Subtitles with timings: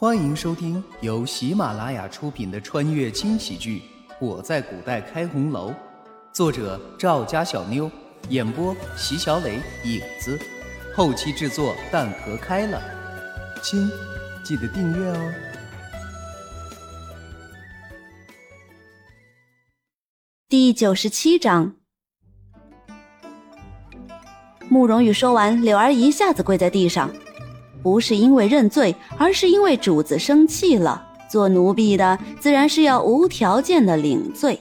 [0.00, 3.82] 欢迎收听由喜马拉雅出品的穿越轻喜剧
[4.18, 5.70] 《我在古代开红楼》，
[6.32, 7.90] 作者赵家小妞，
[8.30, 10.40] 演播席小磊、影子，
[10.96, 12.80] 后期制作蛋壳开了。
[13.62, 13.90] 亲，
[14.42, 15.32] 记得订阅哦。
[20.48, 21.74] 第九十七章，
[24.70, 27.12] 慕容羽说完，柳儿一下子跪在地上。
[27.82, 31.06] 不是因为认罪，而是因为主子生气了。
[31.28, 34.60] 做奴婢的自然是要无条件的领罪。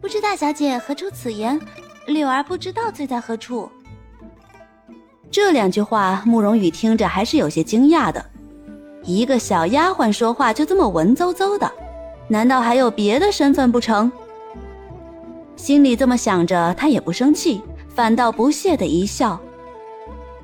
[0.00, 1.60] 不知大小姐何出此言？
[2.06, 3.68] 柳儿不知道罪在何处。
[5.30, 8.24] 这两句话，慕容羽听着还是有些惊讶的。
[9.02, 11.70] 一个小丫鬟说话就这么文绉绉的，
[12.28, 14.10] 难道还有别的身份不成？
[15.56, 19.40] 心里这么想着，他也不生气，反倒不屑的一笑。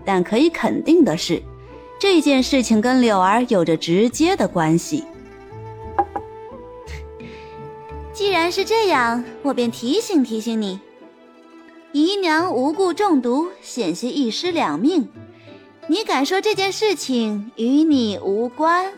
[0.08, 1.42] 但可以肯定的是，
[2.00, 5.04] 这件事情跟柳儿有着直接的关系。
[8.14, 10.80] 既然是这样，我便提醒提醒你：
[11.92, 15.06] 姨娘无故中毒，险些一尸两命。
[15.88, 18.90] 你敢说这件事情与你无关？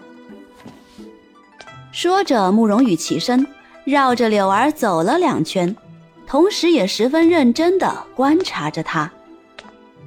[1.90, 3.44] 说着，慕容羽起身，
[3.84, 5.74] 绕着柳儿走了两圈，
[6.24, 9.10] 同时也十分认真地观察着她。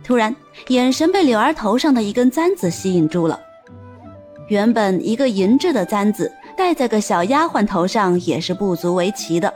[0.04, 0.36] 突然，
[0.68, 3.40] 眼神被柳儿头上的一根簪子吸引住了。
[4.50, 9.52] 原本一个银质的簪子戴在个小丫鬟头上也是不足为奇的，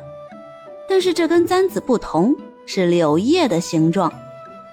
[0.88, 2.34] 但是这根簪子不同，
[2.66, 4.12] 是柳叶的形状，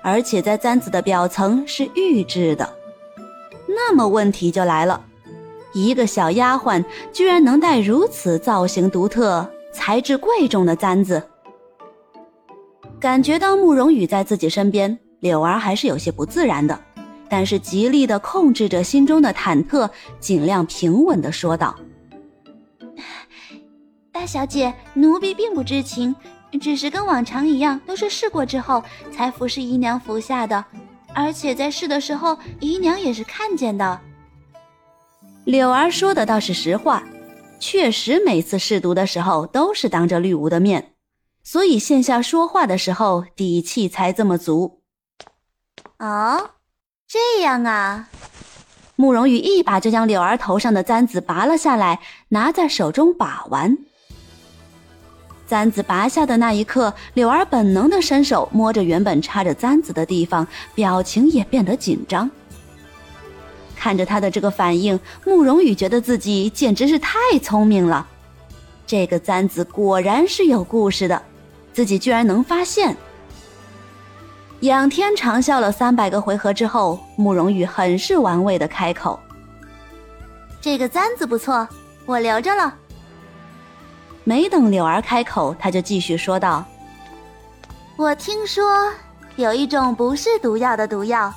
[0.02, 2.68] 而且在簪子的表层是玉制的。
[3.66, 5.04] 那么问题就来了，
[5.72, 11.20] 一个小丫鬟居然能戴如此造型独特、材质贵重的簪子？
[13.00, 14.96] 感觉到慕容羽在自己身边。
[15.24, 16.78] 柳儿还是有些不自然的，
[17.30, 19.88] 但是极力的控制着心中的忐忑，
[20.20, 21.74] 尽量平稳的说道
[24.12, 26.14] ：“大小姐，奴婢并不知情，
[26.60, 30.62] 只是跟往常一样，都是试过之后才服侍姨娘服下的，
[31.14, 33.98] 而且在试的时候，姨娘也是看见的。”
[35.46, 37.02] 柳儿说的倒是实话，
[37.58, 40.92] 确实每次试毒的时候都是当着绿芜的面，
[41.42, 44.82] 所以线下说话的时候底气才这么足。
[46.04, 46.50] 哦，
[47.08, 48.10] 这样啊！
[48.94, 51.98] 慕容羽一把就将柳儿头上的簪子拔了下来，
[52.28, 53.74] 拿在手中把玩。
[55.46, 62.30] 簪子拔下的那一刻，柳儿本能的伸手摸着原本插着簪子的地方，表情也变得紧张。
[63.74, 68.06] 看着他的这个反应，慕容羽觉得自己简直是太聪明了。
[68.86, 71.22] 这个簪子果然是有故事的，
[71.72, 72.94] 自己居然能发现。
[74.64, 79.20] 仰天长啸了三百个回合之后，慕容羽很是玩味的开口
[80.58, 81.68] ：“这个簪子不错，
[82.06, 82.74] 我留着了。”
[84.24, 86.64] 没等柳儿开口，他就继续说道
[87.96, 88.90] ：“我听说
[89.36, 91.30] 有一种不是毒药的毒药，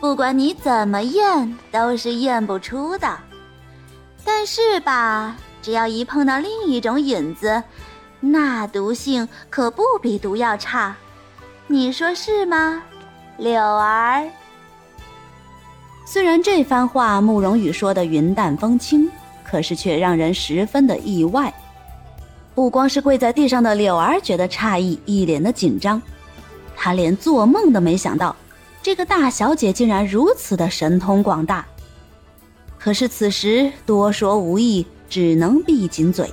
[0.00, 3.18] 不管你怎么验都是验不出的。
[4.24, 7.62] 但是吧，只要一碰到另一种引子，
[8.20, 10.96] 那毒性可不比毒药差。”
[11.72, 12.82] 你说是吗，
[13.38, 14.28] 柳儿？
[16.04, 19.10] 虽然这番话慕容羽说的云淡风轻，
[19.42, 21.50] 可是却让人十分的意外。
[22.54, 26.00] 不光是跪在地上的柳儿觉得诧异，一脸的紧张。
[26.76, 28.36] 她连做梦都没想到，
[28.82, 31.64] 这个大小姐竟然如此的神通广大。
[32.78, 36.30] 可是此时多说无益，只能闭紧嘴。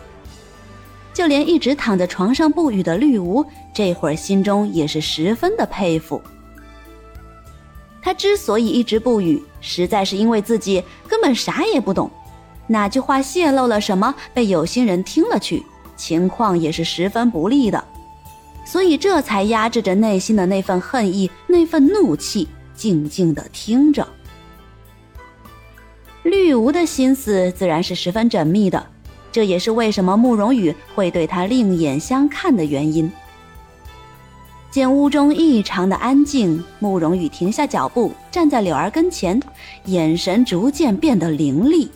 [1.14, 6.22] 就连一直躺在床上不语的绿芜，这会儿心中也是十分的佩服。
[8.02, 12.10] 他之所以一直不语，实在是因为自己根本啥也不懂，
[12.68, 15.64] 哪句话泄露了什么，被有心人听了去，
[15.98, 17.84] 情况也是十分不利的，
[18.66, 24.08] 所以这才压制着内心的那份恨意、那份怒气，静静的听着。
[26.24, 28.86] 绿芜的心思自然是十分缜密的。
[29.32, 33.12] 这也是为什么慕容羽会对他另眼相看的原因。
[34.72, 39.42] 见屋中异常的安静，慕容羽停下脚步，站在柳儿跟前，
[39.86, 41.92] 眼神逐渐变得凌厉。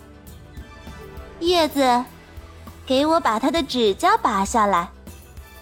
[1.40, 2.04] 叶子，
[2.86, 4.90] 给我把他的指甲拔下来，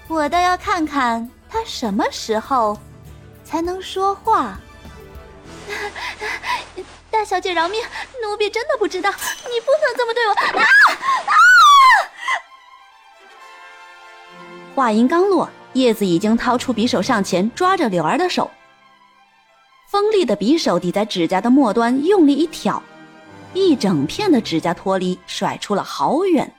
[0.07, 2.77] 我倒要看看他什么时候
[3.44, 4.57] 才能说话。
[7.11, 7.81] 大小姐饶命，
[8.23, 10.33] 奴婢真的不知道，你不能这么对我！
[10.33, 10.63] 啊
[11.27, 11.33] 啊！
[14.73, 18.49] 话音刚落，叶子已经掏出匕首上前抓着柳儿的手，
[19.89, 22.81] 锋利的匕首抵在指甲的末端，用力一挑，
[23.53, 26.55] 一整片的指甲脱离，甩出了好远，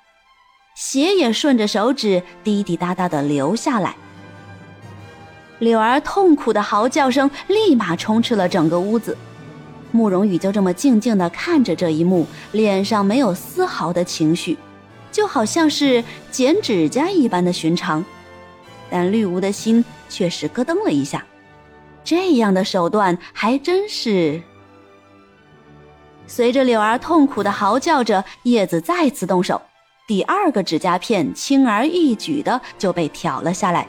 [0.76, 3.96] 血也顺着手指滴滴答答的流下来。
[5.58, 9.16] 柳儿痛苦的嚎叫声立马充斥了整个屋子，
[9.92, 14.58] 慕容羽就这么静静的看着这一幕，脸上没有丝毫的情绪，
[15.12, 18.04] 就好像是剪指甲一般的寻常。
[18.90, 21.24] 但绿芜的心却是咯噔了一下，
[22.02, 24.42] 这样的手段还真是。
[26.26, 29.60] 随着柳儿痛苦的嚎叫着，叶子再次动手，
[30.08, 33.86] 第二个指甲片轻而易举的就被挑了下来。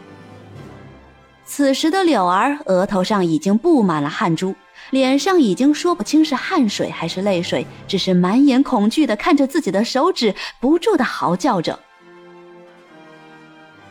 [1.46, 4.56] 此时的柳儿额头上已经布满了汗珠，
[4.94, 11.80] 脸上已经说不清是汗水还是泪水，只是满眼恐惧的看着自己的手指，不住的嚎叫着。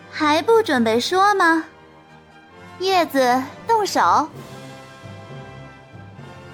[0.08, 1.64] 还不准备说吗？
[2.78, 4.28] 叶子，动手！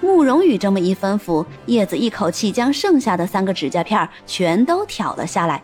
[0.01, 5.61] 慕容羽这么一吩咐，叶子一口气将剩下的三个指甲片全都挑了下来。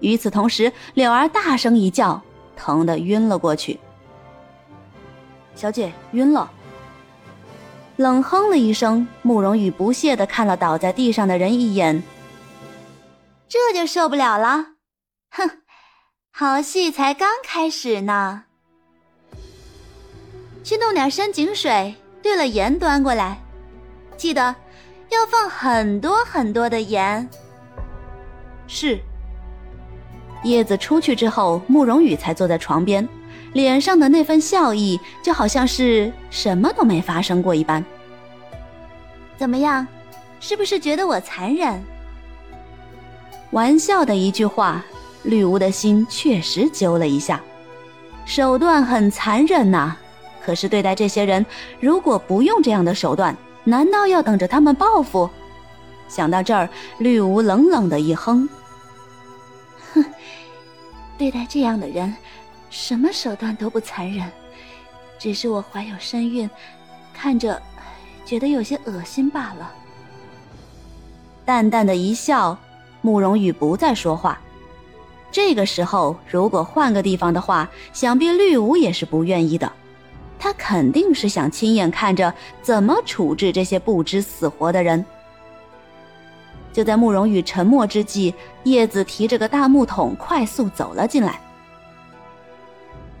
[0.00, 2.20] 与此同时，柳儿大声一叫，
[2.54, 3.80] 疼得晕了过去。
[5.54, 6.50] 小姐晕了，
[8.00, 9.06] 冷哼了一声。
[9.20, 12.02] 慕容羽不屑的看了倒在地上的人一眼，
[13.46, 14.68] 这就受不了了。
[15.32, 15.50] 哼，
[16.32, 18.44] 好戏才刚开始呢。
[20.64, 23.38] 去弄点深井水，兑了盐端过来，
[24.16, 24.54] 记得
[25.10, 27.28] 要放很多很多的盐。
[28.66, 28.98] 是。
[30.42, 33.06] 叶子出去之后，慕容羽才坐在床边。
[33.52, 37.84] 脸上的那份笑意，就好像是什么都没发生过一般。
[39.36, 39.86] 怎么样，
[40.38, 41.82] 是不是觉得我残忍？
[43.50, 44.84] 玩笑的一句话，
[45.24, 47.40] 绿芜的心确实揪了一下。
[48.24, 49.96] 手段很残忍呐，
[50.44, 51.44] 可是对待这些人，
[51.80, 55.28] 如果不用这样的手段，难道要等着他们报复？
[56.06, 56.68] 想到这儿，
[56.98, 58.48] 绿芜冷冷的一哼
[59.94, 60.04] ：“哼，
[61.18, 62.14] 对待这样的人。”
[62.70, 64.30] 什么手段都不残忍，
[65.18, 66.48] 只是我怀有身孕，
[67.12, 67.60] 看着
[68.24, 69.72] 觉得有些恶心罢了。
[71.44, 72.56] 淡淡的一笑，
[73.02, 74.40] 慕容羽不再说话。
[75.32, 79.70] 这个时候，如果换个地方的话，想必绿芜也是不愿意的。
[80.38, 82.32] 他肯定是想亲眼看着
[82.62, 85.04] 怎么处置这些不知死活的人。
[86.72, 88.32] 就在慕容羽沉默之际，
[88.62, 91.40] 叶子提着个大木桶快速走了进来。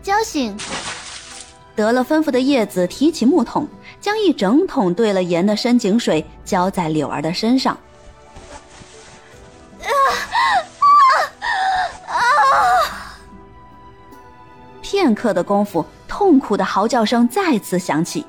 [0.02, 0.56] 交醒！
[1.76, 3.66] 得了吩咐的叶子提起木桶，
[4.00, 7.78] 将一整桶兑了盐的深井水浇在柳儿的身上。
[9.80, 9.88] 啊
[12.06, 13.16] 啊啊！
[14.82, 18.26] 片刻的功夫，痛苦的嚎叫声再次响起。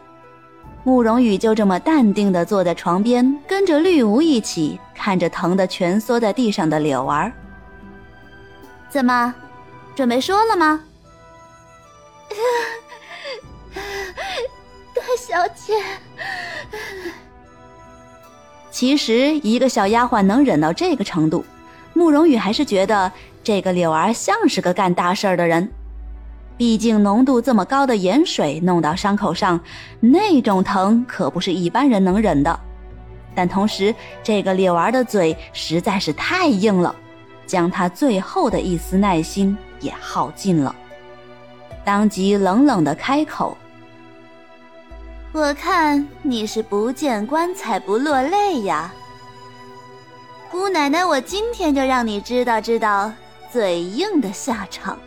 [0.84, 7.32] 慕容羽就这么淡定的坐在床边，跟着绿芜一起看着疼得蜷缩在地上的柳儿。
[8.90, 9.34] 怎么，
[9.96, 10.82] 准备说了吗？
[15.42, 15.74] 小姐，
[18.70, 21.44] 其实一个小丫鬟能忍到这个程度，
[21.96, 23.12] 慕容羽还是觉得
[23.44, 25.68] 这个柳儿像是个干大事儿的人。
[26.58, 29.60] 毕竟浓度这么高的盐水弄到伤口上，
[30.00, 32.60] 那种疼可不是一般人能忍的。
[33.34, 36.96] 但同时，这个柳儿的嘴实在是太硬了，
[37.48, 40.76] 将她最后的一丝耐心也耗尽了。
[41.84, 43.58] 当即冷冷的开口
[45.34, 48.92] ：“我看你是不见棺材不落泪呀，
[50.52, 53.10] 姑奶奶，我今天就让你知道知道
[53.50, 54.98] 嘴硬的下场。”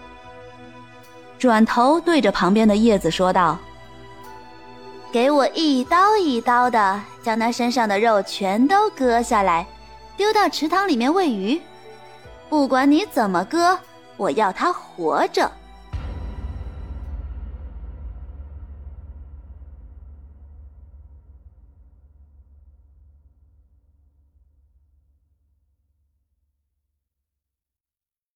[1.39, 3.59] 转头对着旁边的叶子说道
[5.13, 9.67] ：“给我一刀一刀的将他身上的肉全都割下来，
[10.17, 11.61] 丢到池塘里面喂鱼。
[12.49, 13.77] 不管你怎么割，
[14.17, 15.53] 我要他活着。”